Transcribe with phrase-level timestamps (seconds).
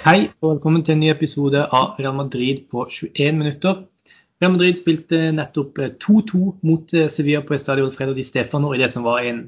[0.00, 3.82] Hei og velkommen til en ny episode av Real Madrid på 21 minutter.
[4.40, 8.88] Real Madrid spilte nettopp 2-2 mot eh, Sevilla på Estadio Alfredo di Stefano i det
[8.94, 9.42] som var en,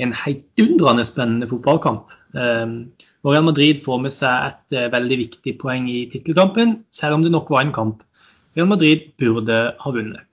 [0.00, 2.08] en heidundrende spennende fotballkamp.
[2.32, 2.72] Um,
[3.20, 7.28] og Real Madrid får med seg et uh, veldig viktig poeng i tittelkampen, selv om
[7.28, 8.00] det nok var en kamp
[8.56, 10.24] Real Madrid burde ha vunnet.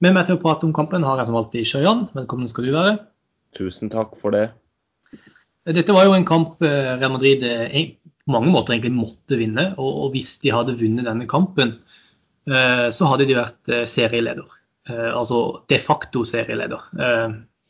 [0.00, 2.06] Med meg til å prate om kampen har jeg som alltid Shayan.
[2.16, 2.96] Velkommen skal du være.
[3.60, 4.48] Tusen takk for det.
[5.68, 7.44] Dette var jo en kamp Real Madrid
[8.26, 9.70] på mange måter egentlig måtte vinne.
[9.78, 11.76] Og, hvis de hadde vunnet denne kampen,
[12.50, 14.56] eh, så hadde de vært eh, serieleder.
[14.90, 16.88] Eh, altså de facto serieleder.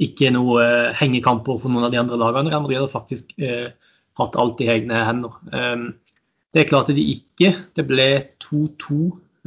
[0.03, 0.65] Ikke noe
[0.97, 2.51] hengekamper for noen av de andre lagene.
[2.53, 3.31] Real Madrid hadde faktisk
[4.17, 5.39] hatt alt i egne hender.
[6.53, 7.53] det klarte de ikke.
[7.77, 8.09] Det ble
[8.45, 8.99] 2-2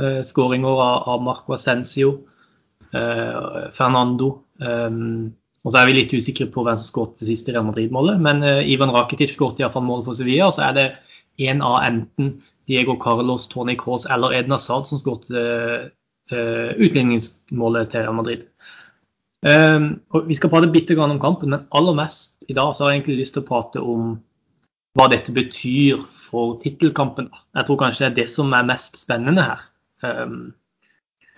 [0.02, 2.16] eh, skåringer av, av Marco Ascencio,
[2.89, 4.31] Fernando.
[5.66, 8.22] Og så er vi litt usikre på hvem som skåret det siste Real Madrid-målet.
[8.23, 10.50] Men uh, Ivan Rakitic skåret iallfall målet for Sevilla.
[10.55, 10.88] Så er det
[11.50, 12.38] en av enten
[12.70, 15.89] Diego Carlos, Tony Cross eller Edna Hazard som skåret uh,
[16.31, 18.45] utligningsmålet til Real Madrid.
[19.39, 22.83] Um, og vi skal prate bitte grann om kampen, men aller mest i dag så
[22.83, 24.17] har jeg egentlig lyst til å prate om
[25.00, 27.30] hva dette betyr for tittelkampen.
[27.55, 29.64] Jeg tror kanskje det er det som er mest spennende her.
[30.03, 30.52] Um,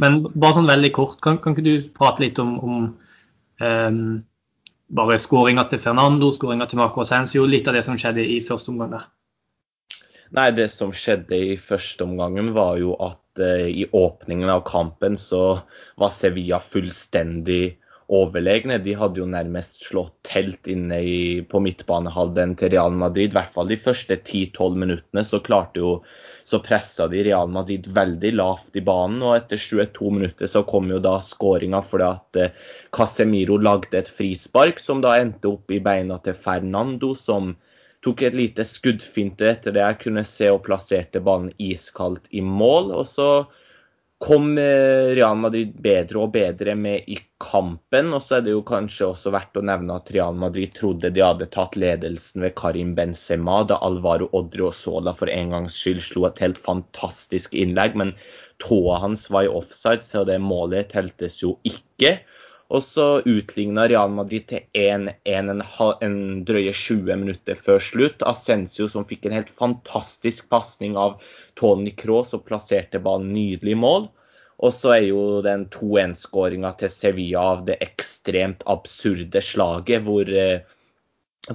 [0.01, 2.87] men bare sånn veldig kort, kan, kan ikke du prate litt om, om
[3.61, 4.23] Um,
[4.91, 8.73] bare skåringa til Fernando, skåringa til Marco Ascencio, litt av det som skjedde i første
[8.73, 9.05] omgang der.
[10.35, 15.19] Nei, Det som skjedde i første omgangen, var jo at uh, i åpningen av kampen
[15.19, 15.61] så
[15.99, 17.77] var Sevilla fullstendig
[18.11, 18.77] overlegne.
[18.83, 23.31] De hadde jo nærmest slått telt inne i, på midtbanehalvdelen til Real Madrid.
[23.31, 25.93] I hvert fall de første 10-12 minuttene så klarte jo
[26.47, 29.23] så pressa de Real Madrid veldig lavt i banen.
[29.23, 32.55] og Etter 22 minutter så kom jo da skåringa fordi at eh,
[32.91, 37.55] Casemiro lagde et frispark som da endte opp i beina til Fernando, som
[38.03, 42.91] tok et lite skuddfinte etter det jeg kunne se og plasserte ballen iskaldt i mål.
[42.91, 43.31] og så
[44.21, 48.11] kom eh, Real Madrid bedre og bedre med i kampen.
[48.13, 51.23] Og så er det jo kanskje også verdt å nevne at Real Madrid trodde de
[51.25, 56.41] hadde tatt ledelsen ved Karim Benzema da Alvaro Odriozola for en gangs skyld slo et
[56.43, 57.97] helt fantastisk innlegg.
[57.97, 58.13] Men
[58.61, 62.19] tåa hans var i offside, så det målet teltes jo ikke.
[62.71, 65.49] Og så utligna Real Madrid til 1-1
[66.05, 68.23] en, drøye 20 minutter før slutt.
[68.23, 71.17] Ascencio som fikk en helt fantastisk pasning av
[71.59, 74.07] Tony Cross og plasserte ballen nydelig mål.
[74.61, 80.61] Og så er jo den 2-1-skåringa til Sevilla av det ekstremt absurde slaget hvor, eh,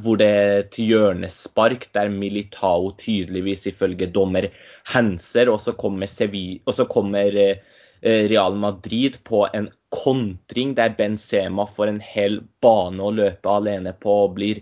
[0.02, 4.50] hvor det er et hjørnespark der Militao tydeligvis ifølge dommer
[4.92, 7.62] henser, og så kommer, Sevilla, og så kommer eh,
[8.00, 14.16] Real Madrid på en kontring der Benzema får en hel bane å løpe alene på
[14.26, 14.60] og blir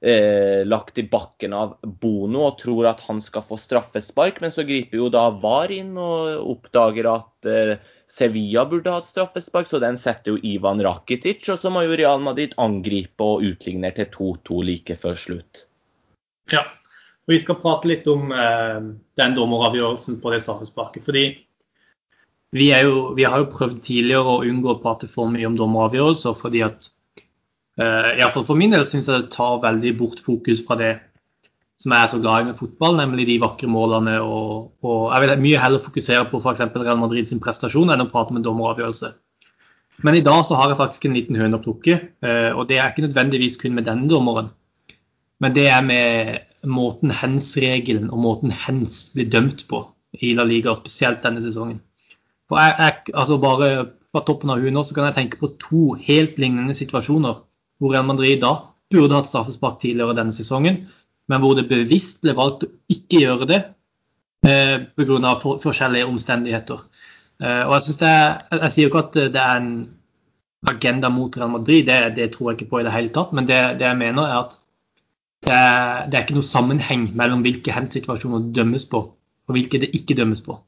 [0.00, 4.40] eh, lagt i bakken av Bono og tror at han skal få straffespark.
[4.42, 7.74] Men så griper jo da VAR inn og oppdager at eh,
[8.10, 11.46] Sevilla burde hatt straffespark, så den setter jo Ivan Rakitic.
[11.52, 15.66] Og så må jo Real Madrid angripe og utligner til 2-2 like før slutt.
[16.50, 16.66] Ja,
[17.26, 18.80] og vi skal prate litt om eh,
[19.20, 21.06] den dommeravgjørelsen på det straffesparket.
[21.06, 21.30] fordi
[22.52, 26.34] vi, jo, vi, har jo prøvd tidligere å unngå å prate for mye om dommeravgjørelser,
[26.38, 26.90] fordi at
[27.78, 30.90] uh, iallfall for min del syns jeg det tar veldig bort fokus fra det
[31.80, 34.18] som jeg er så glad i med fotball, nemlig de vakre målene.
[34.20, 36.66] Og, og jeg vil mye heller fokusere på f.eks.
[36.76, 39.14] Real Madrid sin prestasjon enn å prate om en dommeravgjørelse.
[40.04, 41.96] Men i dag så har jeg faktisk en liten høne å plukke,
[42.26, 44.50] uh, og det er ikke nødvendigvis kun med denne dommeren.
[45.40, 49.86] Men det er med måten hens-regelen og måten hens blir dømt på
[50.20, 51.78] i La Liga, spesielt denne sesongen.
[52.50, 53.70] For jeg, jeg, altså bare
[54.10, 57.44] fra toppen av huet nå så kan jeg tenke på to helt lignende situasjoner
[57.80, 58.56] hvor Real Madrid da
[58.90, 60.82] burde hatt straffespark tidligere denne sesongen,
[61.30, 63.60] men hvor det bevisst ble valgt å ikke gjøre det
[64.46, 65.36] eh, pga.
[65.40, 66.82] For, forskjellige omstendigheter.
[67.40, 68.32] Eh, og Jeg synes det er,
[68.64, 69.70] jeg sier jo ikke at det er en
[70.68, 73.32] agenda mot Real Madrid, det, det tror jeg ikke på i det hele tatt.
[73.36, 74.58] Men det, det jeg mener er at
[75.46, 79.00] det er, det er, ikke noe sammenheng mellom hvilke hendsituasjoner det dømmes på,
[79.48, 80.58] og hvilke det ikke dømmes på.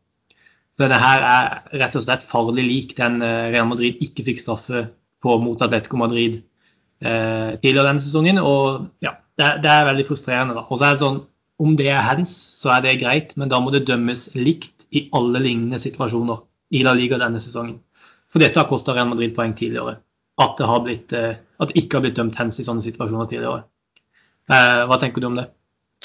[0.80, 4.86] Denne her er rett og slett farlig lik den eh, Real Madrid ikke fikk straffe
[5.22, 6.40] på mot Atletico Madrid
[7.04, 8.40] eh, tidligere denne sesongen.
[8.40, 10.56] Og ja, det, det er veldig frustrerende.
[10.56, 10.64] da.
[10.68, 11.22] Og så er det sånn,
[11.62, 15.04] Om det er hands, så er det greit, men da må det dømmes likt i
[15.14, 16.40] alle lignende situasjoner
[16.74, 17.76] i La Liga denne sesongen.
[18.32, 19.98] For dette har kosta Real Madrid poeng tidligere.
[20.40, 23.62] At det, blitt, eh, at det, ikke har blitt dømt hands i sånne situasjoner tidligere.
[24.50, 25.46] Eh, hva tenker du om det?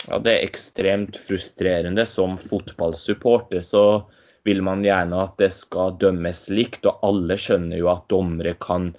[0.03, 3.63] Ja, Det er ekstremt frustrerende som fotballsupporter.
[3.65, 4.05] så
[4.47, 8.93] vil man gjerne at det skal dømmes likt, og alle skjønner jo at dommere kan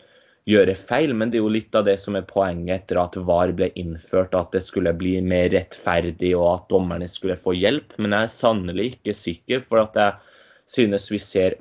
[0.48, 1.14] gjøre feil.
[1.16, 4.36] Men det er jo litt av det som er poenget etter at VAR ble innført,
[4.36, 7.96] at det skulle bli mer rettferdig og at dommerne skulle få hjelp.
[7.98, 10.36] Men jeg er sannelig ikke sikker, for at jeg
[10.78, 11.58] synes vi ser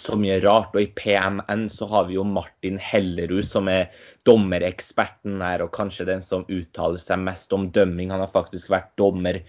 [0.00, 0.74] så mye rart.
[0.74, 3.92] Og i PMN så har vi jo Martin Hellerud, som er
[4.28, 8.12] dommereksperten her, og kanskje den som uttaler seg mest om dømming.
[8.12, 9.40] Han har faktisk vært dommer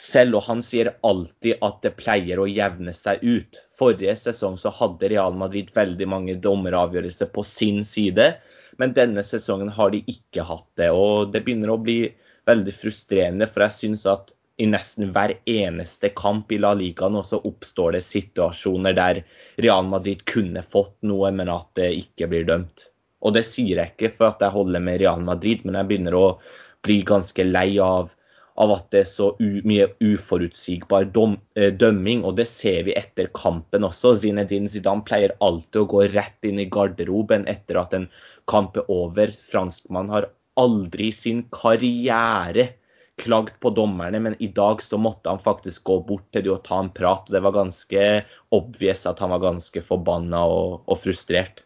[0.00, 3.60] selv, og han sier alltid at det pleier å jevne seg ut.
[3.76, 8.32] Forrige sesong så hadde Real Madrid veldig mange dommeravgjørelser på sin side,
[8.80, 10.90] men denne sesongen har de ikke hatt det.
[10.90, 12.02] Og det begynner å bli
[12.48, 17.22] veldig frustrerende, for jeg syns at i nesten hver eneste kamp i La Liga nå
[17.24, 19.22] så oppstår det situasjoner der
[19.64, 22.90] Real Madrid kunne fått noe, men at det ikke blir dømt.
[23.24, 26.16] Og det sier jeg ikke for at jeg holder med Real Madrid, men jeg begynner
[26.16, 26.26] å
[26.84, 28.12] bli ganske lei av,
[28.60, 32.24] av at det er så mye uforutsigbar dom, eh, dømming.
[32.28, 34.14] Og det ser vi etter kampen også.
[34.20, 38.10] Zinedine Zidane pleier alltid å gå rett inn i garderoben etter at en
[38.50, 39.32] kamp er over.
[39.52, 40.28] Franskmann har
[40.60, 42.74] aldri i sin karriere
[43.20, 46.62] klagd på dommerne, men i dag så måtte han faktisk gå bort til de og
[46.64, 47.28] ta en prat.
[47.28, 48.04] og Det var ganske
[48.56, 51.64] obvious at han var ganske forbanna og, og frustrert.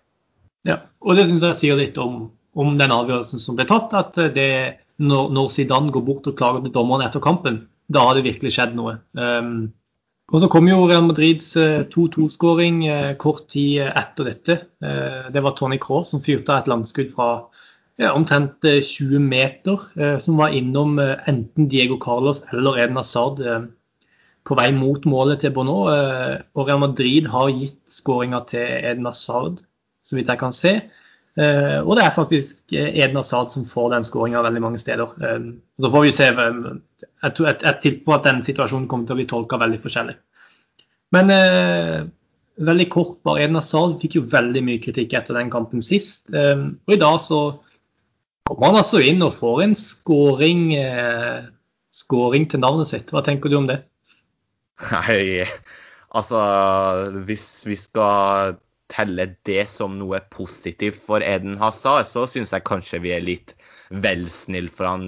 [0.68, 3.94] Ja, og det syns jeg sier litt om, om, den avgjørelsen som ble tatt.
[3.94, 4.50] At det,
[4.98, 8.54] når, når Zidane går bort og klager til dommerne etter kampen, da har det virkelig
[8.54, 8.98] skjedd noe.
[9.18, 9.72] Um,
[10.32, 11.50] og Så kom jo Real Madrids
[11.92, 14.56] 2-2-skåring uh, uh, kort tid etter dette.
[14.80, 17.28] Det var Tony Cross som fyrte av et langskudd fra
[18.02, 23.40] omtrent 20 eh, meter, eh, som var innom eh, enten Diego Carlos eller Eden Hazard
[24.44, 25.86] på vei mot målet til Bono.
[25.88, 29.62] Og Real Madrid har gitt skåringa til Eden Hazard,
[30.04, 30.80] så vidt jeg kan se.
[31.34, 35.10] Og det er faktisk Eden Hazard som får den skåringa veldig mange steder.
[35.82, 36.28] Så får vi se.
[36.30, 40.14] Jeg, jeg tipper at den situasjonen kommer til å bli tolka veldig forskjellig.
[41.16, 41.32] Men
[42.54, 46.30] veldig kort bare Eden Hazard fikk jo veldig mye kritikk etter den kampen sist.
[46.30, 47.40] Og i dag så
[48.48, 51.46] kommer han altså inn og får en scoring, eh,
[51.94, 53.10] scoring til navnet sitt.
[53.12, 53.80] Hva tenker du om det?
[54.90, 55.46] Nei,
[56.12, 56.42] altså
[57.24, 58.58] hvis vi skal
[58.94, 63.54] telle det som noe positivt for Eden Hazard, så syns jeg kanskje vi er litt
[63.90, 65.06] vel snille, for han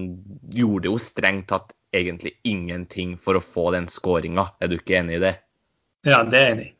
[0.52, 4.50] gjorde jo strengt tatt egentlig ingenting for å få den skåringa.
[4.60, 5.34] Er du ikke enig i det?
[6.06, 6.72] Ja, det er jeg enig i.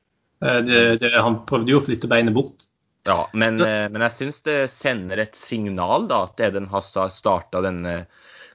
[0.46, 2.66] Eh, han prøvde jo å flytte beinet bort.
[3.06, 7.62] Ja, men, eh, men jeg syns det sender et signal da, at Eden Hazard starta
[7.64, 8.00] denne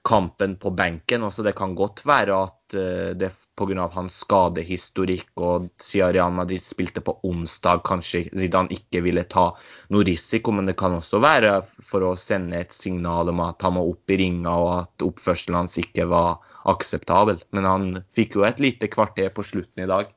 [0.08, 1.24] kampen på benken.
[1.24, 3.88] Også det kan godt være at uh, det pga.
[3.94, 9.52] hans skadehistorikk og siden Real Madrid spilte på onsdag, kanskje Zidane ikke ville ta
[9.90, 10.52] noe risiko.
[10.52, 14.12] Men det kan også være for å sende et signal om at han må opp
[14.12, 16.40] i ringa og at oppførselen hans ikke var
[16.72, 17.42] akseptabel.
[17.52, 20.16] Men han fikk jo et lite kvarter på slutten i dag.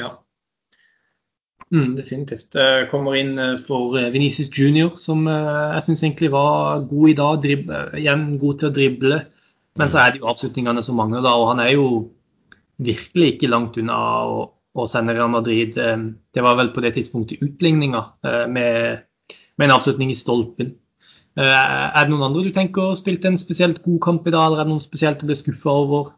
[0.00, 0.16] Ja,
[1.72, 2.54] Mm, definitivt.
[2.54, 4.12] Jeg kommer inn eh, for eh,
[4.52, 7.40] Junior, som eh, jeg syns egentlig var god i dag.
[7.42, 9.20] Drib igjen god til å drible.
[9.74, 11.34] Men så er det jo avslutningene som mangler, da.
[11.34, 11.86] Og han er jo
[12.82, 15.76] virkelig ikke langt unna å, å sende Real Madrid.
[15.76, 18.02] Det var vel på det tidspunktet utligninga
[18.50, 19.04] med,
[19.54, 20.74] med, en avslutning i stolpen.
[21.38, 24.68] Er det noen andre du tenker spilte en spesielt god kamp i dag, eller er
[24.68, 26.12] det noen spesielt du ble skuffa over?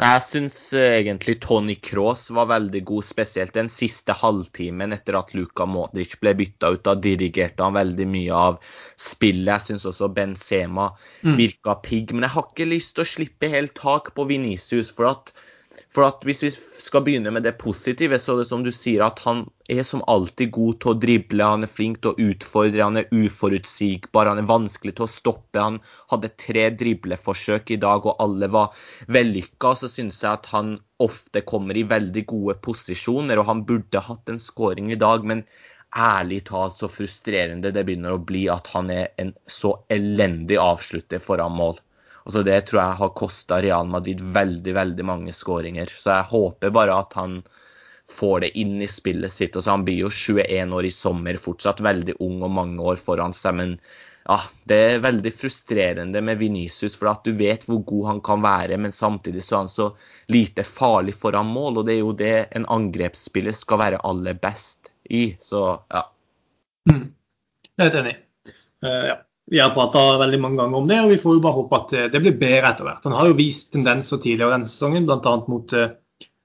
[0.00, 5.18] Nei, Jeg syns eh, egentlig Tony Cross var veldig god, spesielt den siste halvtimen etter
[5.18, 6.82] at Luka Modric ble bytta ut.
[6.86, 8.56] Da dirigerte han veldig mye av
[8.96, 9.50] spillet.
[9.52, 10.88] Jeg syns også Benzema
[11.20, 11.36] mm.
[11.36, 12.14] virka pigg.
[12.14, 15.34] Men jeg har ikke lyst til å slippe helt tak på Venicius, for at
[15.94, 19.02] for at hvis vi skal begynne med det positive, så er det som du sier
[19.06, 21.46] at han er som alltid god til å drible.
[21.54, 25.62] Han er flink til å utfordre, han er uforutsigbar, han er vanskelig til å stoppe.
[25.62, 25.80] Han
[26.12, 28.76] hadde tre dribleforsøk i dag, og alle var
[29.10, 29.74] vellykka.
[29.78, 34.30] Så syns jeg at han ofte kommer i veldig gode posisjoner, og han burde hatt
[34.30, 35.26] en skåring i dag.
[35.26, 35.46] men
[35.90, 41.18] ærlig talt så frustrerende det begynner å bli at han er en så elendig avslutter
[41.18, 41.80] foran mål.
[42.24, 45.92] Altså det tror jeg har kosta Real Madrid veldig veldig mange skåringer.
[45.96, 47.40] Så jeg håper bare at han
[48.10, 49.56] får det inn i spillet sitt.
[49.56, 53.34] Altså han blir jo 21 år i sommer, fortsatt veldig ung og mange år foran
[53.36, 53.56] seg.
[53.60, 53.76] Men
[54.28, 58.42] ja, det er veldig frustrerende med Venicius, for at du vet hvor god han kan
[58.44, 59.88] være, men samtidig så er han så
[60.30, 61.80] lite farlig foran mål.
[61.80, 65.30] Og det er jo det en angrepsspiller skal være aller best i.
[65.40, 66.04] Så ja.
[66.90, 67.08] Mm.
[67.70, 68.16] Jeg er helt enig.
[68.84, 69.18] Uh, ja.
[69.50, 71.94] Vi har prata veldig mange ganger om det, og vi får jo bare håpe at
[72.12, 73.06] det blir bedre etter hvert.
[73.08, 75.32] Han har jo vist tendenser tidligere denne sesongen, bl.a.
[75.50, 75.96] mot eh,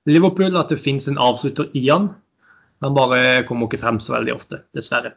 [0.09, 2.09] Liverpool, at det finnes en avslutter i han.
[2.83, 5.15] Han bare kommer ikke frem så veldig ofte, dessverre.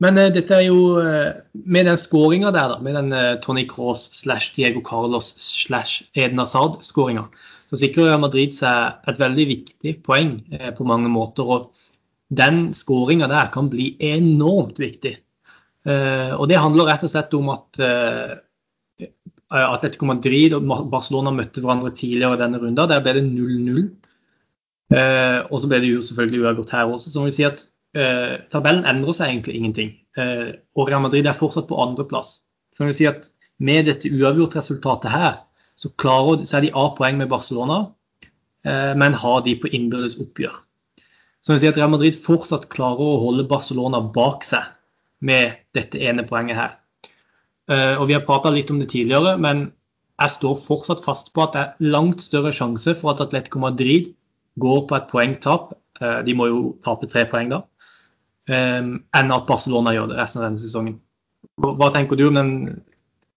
[0.00, 3.66] Men eh, dette er jo eh, Med den skåringa der, da, med den eh, Tony
[3.68, 7.26] Cross slash Diego Carlos slash Eden Hazard-skåringa,
[7.70, 10.40] så sikrer Madrid seg et veldig viktig poeng
[10.76, 11.46] på mange måter.
[11.46, 11.86] og
[12.30, 15.16] den skåringa der kan bli enormt viktig.
[15.88, 18.34] Uh, og det handler rett og slett om at uh,
[19.50, 22.90] Atletico Madrid og Barcelona møtte hverandre tidligere i denne runden.
[22.90, 23.88] Der ble det 0-0.
[24.90, 27.12] Uh, og så ble det jo selvfølgelig uavgjort her også.
[27.12, 29.88] Så må vi si at tabellen endrer seg egentlig ingenting.
[30.78, 32.36] og Real Madrid er fortsatt på andreplass.
[32.78, 33.24] Så vil si at
[33.58, 35.40] med dette uavgjort-resultatet her,
[35.74, 37.80] så, klarer, så er de A-poeng med Barcelona,
[38.62, 40.54] men har de på innbyrdes oppgjør.
[41.42, 44.70] Så vil si at Real Madrid fortsatt klarer å holde Barcelona bak seg
[45.20, 46.76] med dette ene poenget her.
[47.70, 49.70] Eh, og Vi har prata litt om det tidligere, men
[50.20, 54.12] jeg står fortsatt fast på at det er langt større sjanse for at Atletico Madrid
[54.60, 57.62] går på et poengtap, eh, de må jo tape tre poeng da,
[58.48, 60.98] eh, enn at Barcelona gjør det resten av denne sesongen.
[61.60, 62.82] Hva tenker du om, den,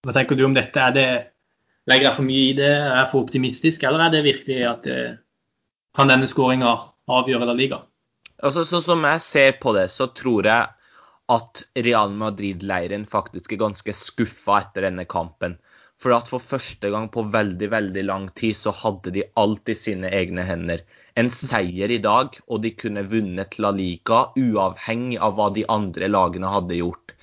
[0.04, 0.80] hva tenker du om dette?
[0.80, 1.08] Er det,
[1.88, 2.72] legger jeg for mye i det?
[2.72, 4.88] Er jeg for optimistisk, eller er det virkelig at
[5.96, 6.72] kan denne skåringa
[7.08, 7.80] avgjøre La Liga?
[8.42, 10.68] Altså, Sånn som jeg ser på det, så tror jeg
[11.32, 15.56] at Real Madrid-leiren faktisk er ganske skuffa etter denne kampen.
[16.02, 19.76] For at for første gang på veldig veldig lang tid så hadde de alt i
[19.78, 20.82] sine egne hender.
[21.16, 26.10] En seier i dag, og de kunne vunnet La Liga uavhengig av hva de andre
[26.10, 27.14] lagene hadde gjort.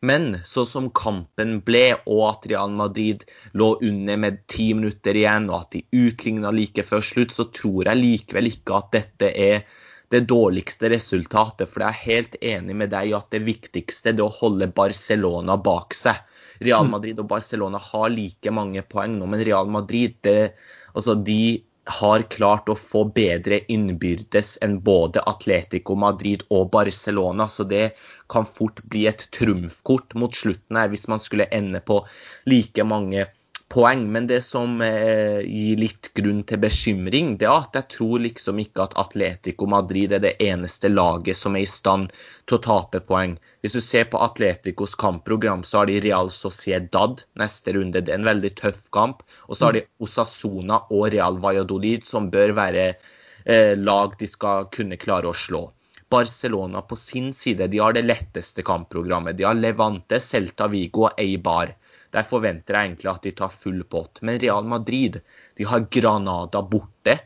[0.00, 3.24] Men så som kampen ble, og at Real Madrid
[3.58, 7.88] lå under med ti minutter igjen, og at de utligna like før slutt, så tror
[7.88, 9.64] jeg likevel ikke at dette er
[10.12, 11.68] det dårligste resultatet.
[11.70, 15.58] For jeg er helt enig med deg i at det viktigste er å holde Barcelona
[15.60, 16.20] bak seg.
[16.64, 16.92] Real mm.
[16.96, 20.52] Madrid og Barcelona har like mange poeng nå, men Real Madrid det,
[20.94, 27.46] altså de har klart å få bedre innbyrdes enn både Atletico Madrid og Barcelona.
[27.48, 27.94] Så det
[28.28, 32.02] kan fort bli et trumfkort mot slutten her, hvis man skulle ende på
[32.50, 33.34] like mange poeng
[33.72, 34.06] poeng.
[34.12, 38.60] Men det som eh, gir litt grunn til bekymring, det er at jeg tror liksom
[38.62, 42.12] ikke at Atletico Madrid er det eneste laget som er i stand
[42.48, 43.36] til å tape poeng.
[43.62, 48.02] Hvis du ser på Atleticos kampprogram, så har de Real Sociedad neste runde.
[48.02, 49.24] Det er en veldig tøff kamp.
[49.48, 54.70] Og så har de Osasona og Real Valladolid, som bør være eh, lag de skal
[54.74, 55.68] kunne klare å slå.
[56.08, 59.36] Barcelona på sin side de har det letteste kampprogrammet.
[59.36, 61.74] De har Levante, Celta Vigo og Eibar.
[62.14, 64.22] Der forventer jeg egentlig at de tar full pott.
[64.24, 65.20] Men Real Madrid
[65.58, 67.18] de har Granada borte.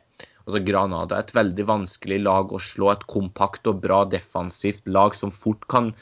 [0.42, 2.90] Altså Granada er et veldig vanskelig lag å slå.
[2.92, 5.92] Et kompakt og bra defensivt lag som fort kan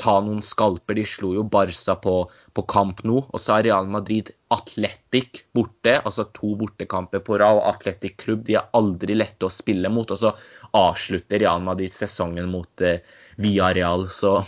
[0.00, 0.98] ta noen skalper.
[0.98, 3.22] De slo jo Barca på, på kamp nå.
[3.24, 7.62] Og så er Real Madrid Atletic borte, altså to bortekamper på rad.
[7.62, 10.12] Og Atletic klubb de er aldri lette å spille mot.
[10.12, 10.34] Og så
[10.76, 13.00] avslutter Real Madrid sesongen mot eh,
[13.40, 14.10] Villarreal.
[14.12, 14.38] Så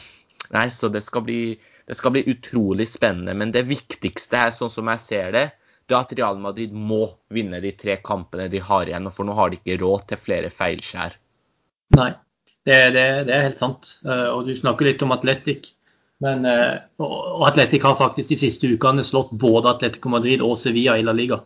[0.53, 1.41] nei, så det skal bli
[1.89, 3.33] det skal bli utrolig spennende.
[3.35, 5.45] Men det viktigste her, sånn som jeg ser det,
[5.89, 9.09] det er at Real Madrid må vinne de tre kampene de har igjen.
[9.15, 11.17] For nå har de ikke råd til flere feilskjær.
[11.97, 12.11] Nei,
[12.69, 13.95] det, det, det er helt sant.
[14.05, 15.71] Eh, og du snakker litt om Atletic.
[16.21, 20.99] Men, eh, og Atletic har faktisk de siste ukene slått både Atletico Madrid og Sevilla
[21.01, 21.41] i La Liga.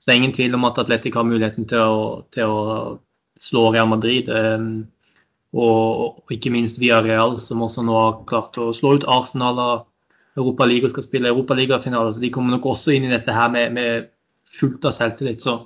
[0.00, 2.60] Så det er ingen tvil om at Atletic har muligheten til å, til å
[3.36, 4.32] slå Real Madrid.
[5.50, 9.58] Eh, og, ikke minst via Real, som også nå har klart å slå ut Arsenal
[9.58, 9.86] av
[10.38, 12.12] Europaligaen og skal spille Europaligafinale.
[12.14, 14.10] Så de kommer nok også inn i dette her med, med
[14.50, 15.42] fullt av selvtillit.
[15.42, 15.58] Så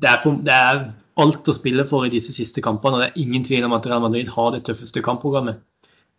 [0.00, 0.82] det er, det er,
[1.20, 2.96] alt å spille for i disse siste kampene.
[2.96, 5.58] og Det er ingen tvil om at Real Madrid har det tøffeste kampprogrammet.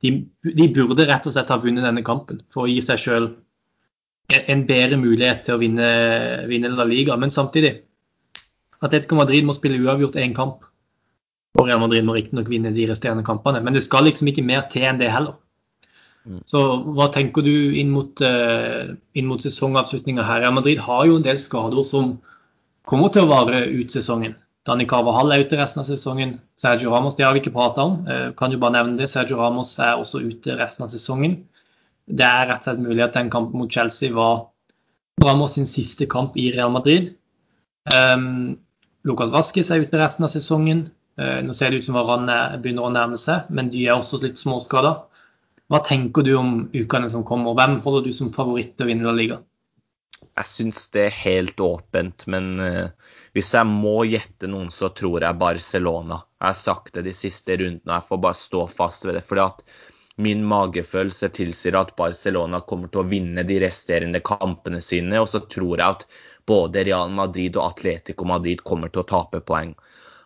[0.05, 0.11] De,
[0.43, 3.31] de burde rett og slett ha vunnet denne kampen for å gi seg sjøl
[4.33, 5.87] en bedre mulighet til å vinne,
[6.49, 7.17] vinne La Liga.
[7.17, 7.73] Men samtidig,
[8.83, 10.61] at Atletico Madrid må spille uavgjort én kamp.
[11.53, 14.65] Og Real Madrid må riktignok vinne de resterende kampene, men det skal liksom ikke mer
[14.73, 15.35] til enn det heller.
[16.23, 16.39] Mm.
[16.47, 16.61] Så
[16.95, 18.93] hva tenker du inn mot, uh,
[19.27, 20.45] mot sesongavslutninga her?
[20.45, 22.15] Real Madrid har jo en del skader som
[22.89, 24.37] kommer til å vare ut sesongen.
[24.63, 26.37] Dani Carvahall er ute resten av sesongen.
[26.59, 27.99] Sergio Ramos det har vi ikke prata om.
[28.07, 29.11] Uh, kan jo bare nevne det.
[29.11, 31.41] Sergio Ramos er også ute resten av sesongen.
[32.07, 34.47] Det er rett og slett mulig at den kampen mot Chelsea var
[35.23, 37.13] Ramos sin siste kamp i Real Madrid.
[37.93, 38.57] Um,
[39.03, 40.87] Lucas Vasques er ute resten av sesongen.
[41.19, 42.29] Eh, nå ser det ut som Varan
[42.61, 44.95] begynner å nærme seg, men de er også litt småskada.
[45.71, 47.55] Hva tenker du om ukene som kommer?
[47.57, 49.39] Hvem holder du som favoritt til å vinne La Liga?
[50.33, 52.89] Jeg syns det er helt åpent, men uh,
[53.37, 56.23] hvis jeg må gjette noen, så tror jeg Barcelona.
[56.41, 59.23] Jeg har sagt det de siste rundene, og jeg får bare stå fast ved det.
[59.29, 59.63] fordi at
[60.15, 65.21] min magefølelse tilsier at Barcelona kommer til å vinne de resterende kampene sine.
[65.21, 66.05] Og så tror jeg at
[66.49, 69.73] både Real Madrid og Atletico Madrid kommer til å tape poeng.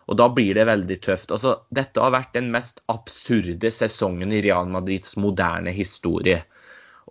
[0.08, 1.32] Og da blir det veldig tøft.
[1.34, 6.40] Altså, dette har vært den mest absurde sesongen i Real Madrids moderne historie.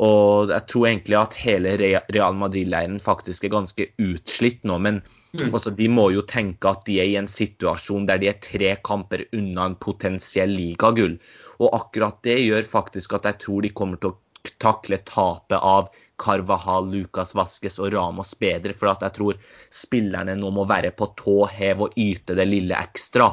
[0.01, 4.77] Og jeg tror egentlig at hele Real Madrid-leiren faktisk er ganske utslitt nå.
[4.81, 5.01] Men
[5.37, 5.49] mm.
[5.51, 8.75] også, de må jo tenke at de er i en situasjon der de er tre
[8.85, 11.17] kamper unna en potensiell ligagull.
[11.61, 15.89] Og akkurat det gjør faktisk at jeg tror de kommer til å takle tapet av
[16.17, 18.75] Carvahal, Lucas Vasques og Ramos bedre.
[18.77, 19.39] For jeg tror
[19.73, 23.31] spillerne nå må være på tå hev og yte det lille ekstra.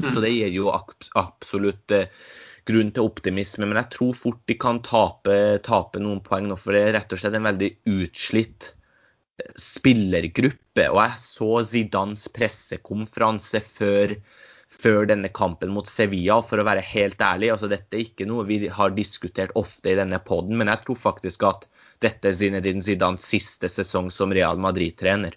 [0.00, 0.10] Mm.
[0.14, 2.10] Så det gir jo absolutt eh,
[2.68, 3.68] grunn til optimisme.
[3.68, 7.16] Men jeg tror fort de kan tape, tape noen poeng nå, for det er rett
[7.16, 8.70] og slett en veldig utslitt
[9.40, 10.86] eh, spillergruppe.
[10.92, 14.16] Og jeg så Zidans pressekonferanse før
[14.70, 16.38] før denne kampen mot Sevilla.
[16.46, 19.98] For å være helt ærlig, altså dette er ikke noe vi har diskutert ofte i
[19.98, 21.66] denne poden, men jeg tror faktisk at
[22.00, 25.36] dette Zinedine Zidans siste sesong som Real Madrid-trener.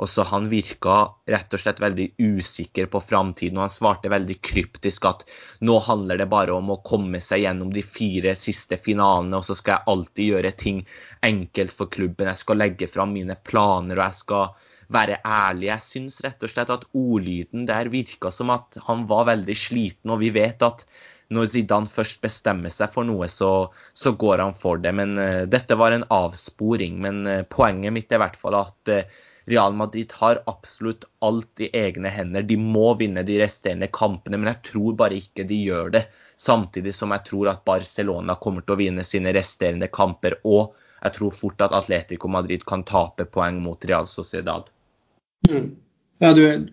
[0.00, 0.94] Og så Han virka
[1.28, 5.26] rett og slett veldig usikker på framtiden, og han svarte veldig kryptisk at
[5.60, 9.58] nå handler det bare om å komme seg gjennom de fire siste finalene, og så
[9.58, 10.80] skal jeg alltid gjøre ting
[11.26, 12.32] enkelt for klubben.
[12.32, 15.68] Jeg skal legge fram mine planer, og jeg skal være ærlig.
[15.68, 20.16] Jeg syns rett og slett at ordlyden der virka som at han var veldig sliten,
[20.16, 20.86] og vi vet at
[21.30, 24.92] når Zidane først bestemmer seg for noe, så, så går han for det.
[24.98, 26.98] Men uh, dette var en avsporing.
[27.04, 29.20] Men uh, poenget mitt er i hvert fall at uh,
[29.50, 32.42] Real Madrid har absolutt alt i egne hender.
[32.46, 36.04] De må vinne de resterende kampene, men jeg tror bare ikke de gjør det.
[36.40, 40.38] Samtidig som jeg tror at Barcelona kommer til å vinne sine resterende kamper.
[40.44, 44.70] Og jeg tror fort at Atletico Madrid kan tape poeng mot Real Sociedad.
[45.48, 45.72] Mm.
[46.20, 46.66] Ja, du, som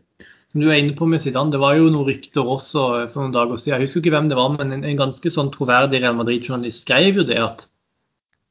[0.62, 3.60] du er inne på med Zidane, det var jo noen rykter også for noen dager
[3.60, 3.76] siden.
[3.78, 7.22] Jeg husker ikke hvem det var, men en, en ganske sånn troverdig Real Madrid-journalist skrev
[7.22, 7.66] jo det at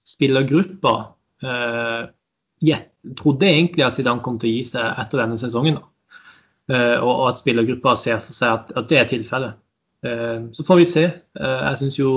[0.06, 0.94] spillergruppa
[1.42, 2.80] eh,
[3.18, 5.78] trodde egentlig at Zidane kom til å gi seg etter denne sesongen.
[6.66, 9.58] Eh, og, og, at spillergruppa ser for seg at, at det er tilfellet.
[10.06, 11.06] Eh, så får vi se.
[11.38, 12.12] Eh, jeg syns jo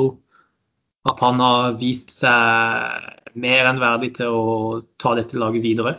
[1.10, 4.46] at han har vist seg mer enn verdig til å
[5.00, 5.96] ta dette laget videre.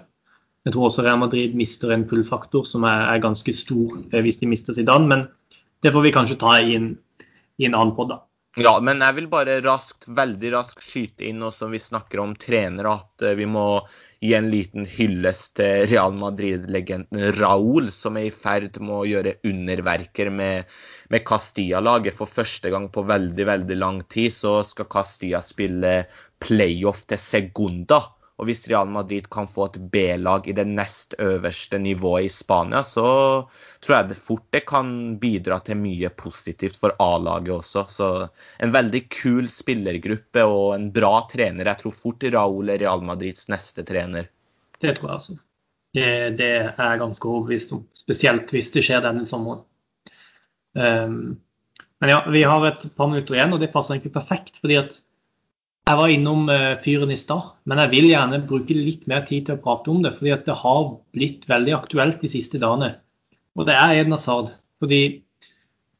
[0.66, 4.40] Jeg tror også Real Madrid mister en pull-faktor som er, er, ganske stor eh, hvis
[4.42, 5.28] de mister Zidane, men
[5.80, 6.92] det får vi kanskje ta i en,
[7.56, 8.20] i en annen pod, da.
[8.58, 12.34] Ja, men jeg vil bare raskt, veldig raskt skyte inn, og som vi snakker om
[12.34, 13.64] trenere, at eh, vi må
[14.20, 19.38] gi en liten hyllest til Real Madrid-legenden Raúl, som er i ferd med å gjøre
[19.48, 20.68] underverker med,
[21.08, 22.18] med Castilla-laget.
[22.18, 26.02] For første gang på veldig, veldig lang tid så skal Castilla spille
[26.42, 28.02] playoff til Segunda.
[28.40, 32.80] Og hvis Real Madrid kan få et B-lag i det nest øverste nivået i Spania,
[32.88, 33.04] så
[33.84, 37.84] tror jeg det fort det kan bidra til mye positivt for A-laget også.
[37.92, 38.08] Så
[38.64, 41.68] en veldig kul spillergruppe og en bra trener.
[41.68, 44.32] Jeg tror fort Raúl er Real Madrids neste trener.
[44.80, 45.36] Det tror jeg også.
[45.92, 47.84] Det, det er jeg ganske overbevist om.
[47.98, 49.66] Spesielt hvis det skjer denne sommeren.
[50.72, 51.36] Um,
[52.00, 54.56] men ja, vi har et par minutter igjen, og det passer egentlig perfekt.
[54.62, 55.00] fordi at
[55.90, 59.48] jeg var innom uh, fyren i stad, men jeg vil gjerne bruke litt mer tid
[59.48, 60.12] til å prate om det.
[60.16, 60.84] fordi det har
[61.16, 62.92] blitt veldig aktuelt de siste dagene.
[63.58, 64.52] Og det er Eden Hazard.
[64.80, 65.00] Fordi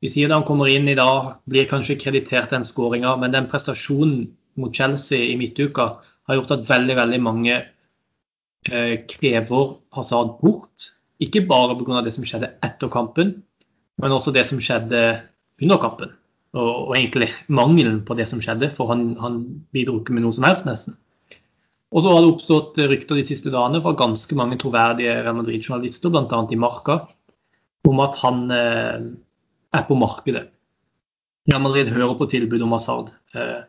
[0.01, 3.51] vi sier da han kommer inn i dag, blir kanskje kreditert den skåringa, men den
[3.51, 5.91] prestasjonen mot Chelsea i midtuka
[6.29, 10.93] har gjort at veldig, veldig mange eh, krever Hazard bort.
[11.21, 12.05] Ikke bare pga.
[12.07, 13.35] det som skjedde etter kampen,
[14.01, 15.05] men også det som skjedde
[15.61, 16.15] under kampen
[16.57, 19.41] og, og, egentlig mangelen på det som skjedde, for han, han
[19.75, 20.97] bidro ikke med noe som helst, nesten.
[21.91, 26.13] Og så har det oppstått rykter de siste dagene fra ganske mange troverdige Real Madrid-journalister,
[26.15, 26.41] bl.a.
[26.51, 27.01] i Marka,
[27.89, 29.07] om at han eh,
[29.75, 30.47] er på markedet.
[31.51, 33.11] Real Madrid hører på tilbud om Hazard.
[33.35, 33.63] Eh,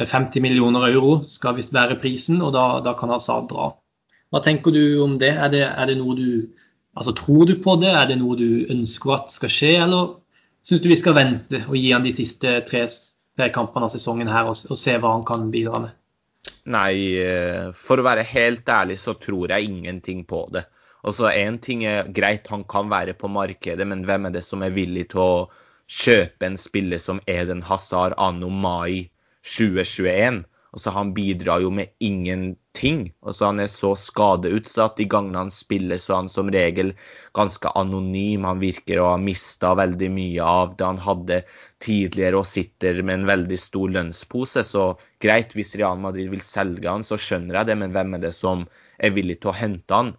[0.00, 3.72] 50 millioner euro skal visst være prisen, og da, da, kan Hazard dra.
[4.30, 5.32] Hva tenker du om det?
[5.32, 6.30] Er det, er det noe du
[6.98, 7.88] Altså, Tror du på det?
[7.94, 10.16] Er det noe du ønsker at skal skje, eller
[10.62, 12.84] syns du vi skal vente og gi han de siste tre,
[13.38, 15.96] tre kampene av sesongen her og, og, se hva han kan bidra med?
[16.72, 20.64] Nei, eh, for å være helt ærlig så tror jeg ingenting på det.
[21.04, 24.62] Altså, Én ting er greit, han kan være på markedet, men hvem er det som
[24.64, 25.48] er villig til å
[25.90, 29.08] kjøpe en spiller som Eden Hazard anno mai
[29.56, 30.44] 2021?
[30.70, 33.00] Altså, han bidrar jo med ingenting.
[33.26, 34.96] Altså, han er så skadeutsatt.
[35.00, 36.92] De gangene han spiller, så er han som regel
[37.34, 38.46] ganske anonym.
[38.46, 41.40] Han virker å ha mista veldig mye av det han hadde
[41.82, 44.62] tidligere, og sitter med en veldig stor lønnspose.
[44.68, 44.86] Så
[45.22, 48.34] greit, hvis Real Madrid vil selge han, så skjønner jeg det, men hvem er det
[48.38, 48.66] som
[49.02, 50.14] er villig til å hente han?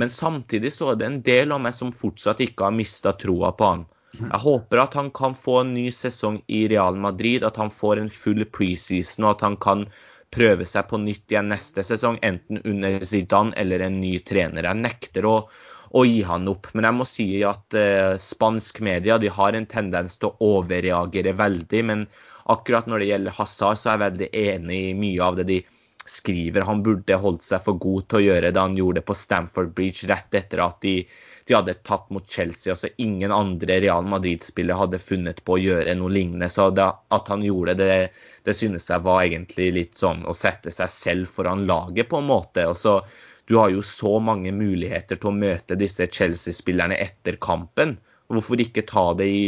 [0.00, 3.52] Men samtidig så er det en del av meg som fortsatt ikke har mista troa
[3.52, 3.88] på han.
[4.18, 8.00] Jeg håper at han kan få en ny sesong i Real Madrid, at han får
[8.00, 9.84] en full preseason og at han kan
[10.34, 14.66] prøve seg på nytt igjen neste sesong, enten under Zidane eller en ny trener.
[14.66, 15.36] Jeg nekter å,
[15.90, 16.70] å gi han opp.
[16.74, 21.34] Men jeg må si at eh, spansk media de har en tendens til å overreagere
[21.38, 21.82] veldig.
[21.90, 22.06] Men
[22.50, 25.60] akkurat når det gjelder Hazard, så er jeg veldig enig i mye av det de
[26.10, 26.66] skriver.
[26.68, 30.08] Han burde holdt seg for god til å gjøre det han gjorde på Stamford Bridge
[30.10, 30.94] rett etter at de,
[31.46, 32.74] de hadde tapt mot Chelsea.
[32.74, 36.50] altså Ingen andre Real Madrid-spillere hadde funnet på å gjøre noe lignende.
[36.52, 37.96] Så det, at han gjorde det,
[38.48, 42.30] det synes jeg var egentlig litt sånn å sette seg selv foran laget, på en
[42.30, 42.66] måte.
[42.66, 43.00] og så
[43.50, 47.96] du har jo så mange muligheter til å møte disse Chelsea-spillerne etter kampen.
[48.30, 49.46] Hvorfor ikke ta det i,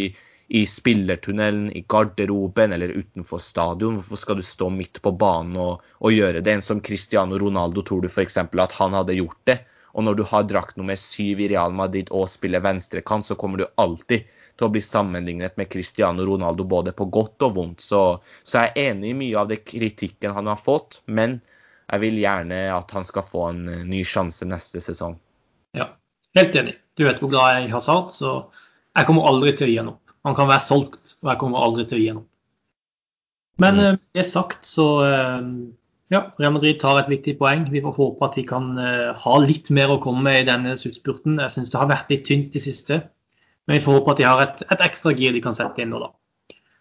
[0.52, 3.94] i spillertunnelen, i garderoben eller utenfor stadion?
[3.96, 6.52] Hvorfor skal du stå midt på banen og, og gjøre det?
[6.52, 8.36] En som Cristiano Ronaldo, tror du f.eks.
[8.36, 9.62] at han hadde gjort det?
[9.96, 13.62] Og når du har drakt nummer syv i Real Madrid og spiller venstrekant, så kommer
[13.62, 17.84] du alltid til å bli sammenlignet med Cristiano Ronaldo både på godt og vondt.
[17.84, 18.02] Så,
[18.44, 21.40] så jeg er enig i mye av det kritikken han har fått, men
[21.88, 25.16] jeg vil gjerne at han skal få en ny sjanse neste sesong.
[25.76, 25.94] Ja,
[26.36, 26.76] helt enig.
[26.96, 28.36] Du vet hvor glad jeg har Hazard, så
[28.92, 30.01] jeg kommer aldri til å gi han opp.
[30.26, 32.26] Han kan være solgt, og jeg kommer aldri til å gi ham.
[33.62, 33.86] Men mm.
[33.86, 35.48] Eh, det sagt, så eh,
[36.14, 37.66] ja, Real Madrid tar et viktig poeng.
[37.72, 40.74] Vi får håpe at de kan uh, ha litt mer å komme med i denne
[40.76, 41.40] sluttspurten.
[41.40, 43.00] Jeg syns det har vært litt tynt de siste.
[43.66, 45.92] Men vi får håpe at de har et, et ekstra gir de kan sette inn
[45.94, 46.10] nå, da.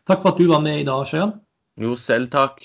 [0.10, 1.36] Takk for at du var med i dag, Sjøen.
[1.80, 2.60] Jo, selv takk.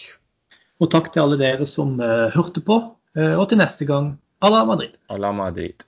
[0.83, 1.95] Og takk til alle dere som
[2.35, 2.81] hørte på.
[3.17, 4.97] Og til neste gang, à la Madrid.
[5.09, 5.87] À la Madrid.